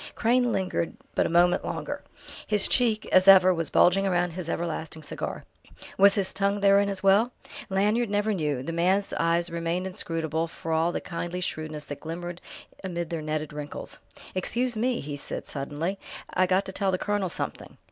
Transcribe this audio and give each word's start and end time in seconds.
Crane 0.15 0.51
lingered 0.51 0.95
but 1.13 1.27
a 1.27 1.29
moment 1.29 1.63
longer. 1.63 2.01
His 2.47 2.67
cheek, 2.67 3.05
as 3.11 3.27
ever, 3.27 3.53
was 3.53 3.69
bulging 3.69 4.09
round 4.09 4.33
his 4.33 4.49
everlasting 4.49 5.03
cigar. 5.03 5.43
Was 5.95 6.15
his 6.15 6.33
tongue 6.33 6.59
therein 6.61 6.89
as 6.89 7.03
well? 7.03 7.31
Lanyard 7.69 8.09
never 8.09 8.33
knew; 8.33 8.63
the 8.63 8.73
man's 8.73 9.13
eyes 9.13 9.51
remained 9.51 9.85
inscrutable 9.85 10.47
for 10.47 10.71
all 10.73 10.91
the 10.91 11.01
kindly 11.01 11.39
shrewdness 11.39 11.85
that 11.85 11.99
glimmered 11.99 12.41
amid 12.83 13.11
their 13.11 13.21
netted 13.21 13.53
wrinkles. 13.53 13.99
"Excuse 14.33 14.75
me!" 14.75 15.01
he 15.01 15.15
said 15.15 15.45
suddenly. 15.45 15.99
"I 16.33 16.47
got 16.47 16.65
to 16.65 16.71
tell 16.71 16.89
the 16.91 16.97
colonel 16.97 17.29
something." 17.29 17.77